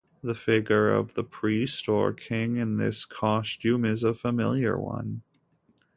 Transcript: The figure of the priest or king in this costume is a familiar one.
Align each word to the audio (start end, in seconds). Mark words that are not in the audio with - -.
The 0.23 0.33
figure 0.33 0.91
of 0.91 1.13
the 1.13 1.23
priest 1.23 1.87
or 1.87 2.11
king 2.11 2.55
in 2.55 2.77
this 2.77 3.05
costume 3.05 3.85
is 3.85 4.03
a 4.03 4.15
familiar 4.15 4.75
one. 4.75 5.21